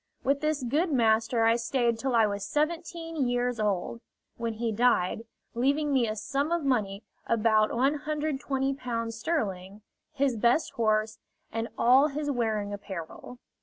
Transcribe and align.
With 0.23 0.41
this 0.41 0.63
good 0.63 0.91
master 0.91 1.43
I 1.43 1.57
stayed 1.57 1.99
till 1.99 2.15
I 2.15 2.25
was 2.25 2.43
seventeen 2.43 3.27
years 3.27 3.59
old, 3.59 4.01
when 4.35 4.53
he 4.53 4.71
died, 4.71 5.25
leaving 5.53 5.93
me 5.93 6.07
a 6.07 6.15
sum 6.15 6.51
of 6.51 6.63
money, 6.63 7.03
about 7.27 7.69
Ł120 7.69 9.13
sterling, 9.13 9.83
his 10.11 10.37
best 10.37 10.71
horse, 10.71 11.19
and 11.51 11.67
all 11.77 12.07
his 12.07 12.31
wearing 12.31 12.73
apparel. 12.73 13.37